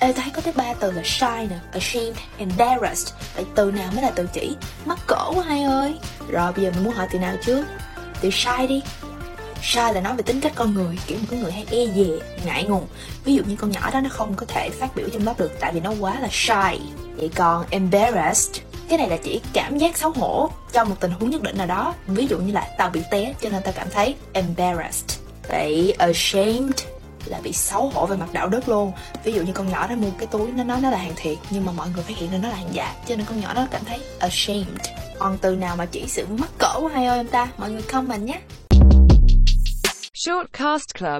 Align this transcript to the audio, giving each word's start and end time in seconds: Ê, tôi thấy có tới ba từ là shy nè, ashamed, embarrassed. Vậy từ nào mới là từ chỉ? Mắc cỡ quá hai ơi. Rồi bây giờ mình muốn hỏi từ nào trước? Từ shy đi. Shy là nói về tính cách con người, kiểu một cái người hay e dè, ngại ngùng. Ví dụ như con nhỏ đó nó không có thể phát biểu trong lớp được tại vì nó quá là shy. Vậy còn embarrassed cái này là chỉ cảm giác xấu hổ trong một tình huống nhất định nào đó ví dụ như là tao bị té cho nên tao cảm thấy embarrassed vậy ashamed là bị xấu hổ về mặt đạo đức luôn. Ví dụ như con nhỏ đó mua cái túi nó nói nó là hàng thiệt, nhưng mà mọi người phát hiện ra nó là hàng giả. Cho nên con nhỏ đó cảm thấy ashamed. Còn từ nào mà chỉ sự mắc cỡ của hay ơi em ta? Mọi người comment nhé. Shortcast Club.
Ê, 0.00 0.12
tôi 0.12 0.22
thấy 0.22 0.30
có 0.34 0.42
tới 0.42 0.52
ba 0.56 0.74
từ 0.80 0.90
là 0.90 1.02
shy 1.04 1.46
nè, 1.50 1.56
ashamed, 1.72 2.16
embarrassed. 2.38 3.14
Vậy 3.34 3.44
từ 3.54 3.70
nào 3.70 3.90
mới 3.92 4.02
là 4.02 4.10
từ 4.10 4.28
chỉ? 4.32 4.56
Mắc 4.84 4.98
cỡ 5.06 5.30
quá 5.34 5.44
hai 5.44 5.62
ơi. 5.62 5.98
Rồi 6.28 6.52
bây 6.52 6.64
giờ 6.64 6.70
mình 6.74 6.84
muốn 6.84 6.92
hỏi 6.92 7.08
từ 7.12 7.18
nào 7.18 7.36
trước? 7.44 7.64
Từ 8.20 8.30
shy 8.30 8.66
đi. 8.68 8.82
Shy 9.62 9.80
là 9.94 10.00
nói 10.00 10.16
về 10.16 10.22
tính 10.22 10.40
cách 10.40 10.52
con 10.54 10.74
người, 10.74 10.98
kiểu 11.06 11.18
một 11.18 11.26
cái 11.30 11.40
người 11.40 11.52
hay 11.52 11.66
e 11.70 11.86
dè, 11.86 12.26
ngại 12.44 12.64
ngùng. 12.64 12.86
Ví 13.24 13.34
dụ 13.34 13.42
như 13.46 13.56
con 13.56 13.70
nhỏ 13.70 13.90
đó 13.92 14.00
nó 14.00 14.08
không 14.12 14.34
có 14.34 14.46
thể 14.46 14.70
phát 14.70 14.96
biểu 14.96 15.08
trong 15.12 15.24
lớp 15.24 15.38
được 15.38 15.52
tại 15.60 15.72
vì 15.72 15.80
nó 15.80 15.92
quá 16.00 16.20
là 16.20 16.28
shy. 16.30 16.80
Vậy 17.16 17.30
còn 17.34 17.66
embarrassed 17.70 18.62
cái 18.90 18.98
này 18.98 19.08
là 19.08 19.16
chỉ 19.16 19.40
cảm 19.52 19.78
giác 19.78 19.98
xấu 19.98 20.10
hổ 20.10 20.50
trong 20.72 20.88
một 20.88 20.96
tình 21.00 21.10
huống 21.10 21.30
nhất 21.30 21.42
định 21.42 21.58
nào 21.58 21.66
đó 21.66 21.94
ví 22.06 22.26
dụ 22.26 22.38
như 22.38 22.52
là 22.52 22.68
tao 22.78 22.90
bị 22.90 23.02
té 23.10 23.34
cho 23.40 23.48
nên 23.48 23.62
tao 23.62 23.72
cảm 23.76 23.86
thấy 23.90 24.14
embarrassed 24.32 25.18
vậy 25.48 25.94
ashamed 25.98 26.80
là 27.24 27.40
bị 27.42 27.52
xấu 27.52 27.90
hổ 27.94 28.06
về 28.06 28.16
mặt 28.16 28.28
đạo 28.32 28.48
đức 28.48 28.68
luôn. 28.68 28.92
Ví 29.24 29.32
dụ 29.32 29.42
như 29.42 29.52
con 29.52 29.68
nhỏ 29.68 29.86
đó 29.86 29.94
mua 29.94 30.10
cái 30.18 30.26
túi 30.26 30.52
nó 30.52 30.64
nói 30.64 30.80
nó 30.80 30.90
là 30.90 30.98
hàng 30.98 31.12
thiệt, 31.16 31.38
nhưng 31.50 31.66
mà 31.66 31.72
mọi 31.72 31.88
người 31.94 32.02
phát 32.02 32.16
hiện 32.16 32.30
ra 32.30 32.38
nó 32.38 32.48
là 32.48 32.56
hàng 32.56 32.68
giả. 32.72 32.94
Cho 33.06 33.16
nên 33.16 33.26
con 33.26 33.40
nhỏ 33.40 33.54
đó 33.54 33.66
cảm 33.70 33.84
thấy 33.84 33.98
ashamed. 34.18 34.80
Còn 35.18 35.38
từ 35.38 35.56
nào 35.56 35.76
mà 35.76 35.86
chỉ 35.86 36.04
sự 36.08 36.26
mắc 36.38 36.50
cỡ 36.58 36.74
của 36.80 36.88
hay 36.88 37.06
ơi 37.06 37.16
em 37.18 37.26
ta? 37.26 37.48
Mọi 37.58 37.70
người 37.70 37.82
comment 37.82 38.24
nhé. 38.24 38.40
Shortcast 40.14 40.94
Club. 40.98 41.18